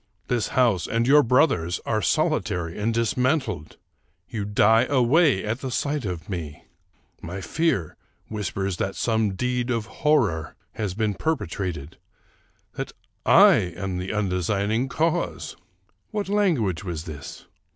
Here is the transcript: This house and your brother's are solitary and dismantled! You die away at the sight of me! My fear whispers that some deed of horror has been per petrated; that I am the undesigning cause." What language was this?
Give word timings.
This 0.29 0.47
house 0.57 0.87
and 0.87 1.05
your 1.05 1.21
brother's 1.21 1.79
are 1.85 2.01
solitary 2.01 2.79
and 2.79 2.91
dismantled! 2.91 3.77
You 4.27 4.45
die 4.45 4.85
away 4.85 5.45
at 5.45 5.59
the 5.61 5.69
sight 5.69 6.05
of 6.05 6.27
me! 6.27 6.65
My 7.21 7.39
fear 7.39 7.95
whispers 8.27 8.77
that 8.77 8.95
some 8.95 9.35
deed 9.35 9.69
of 9.69 9.85
horror 10.01 10.55
has 10.71 10.95
been 10.95 11.13
per 11.13 11.35
petrated; 11.35 11.97
that 12.73 12.93
I 13.27 13.53
am 13.77 13.99
the 13.99 14.11
undesigning 14.11 14.89
cause." 14.89 15.55
What 16.09 16.29
language 16.29 16.83
was 16.83 17.03
this? 17.03 17.45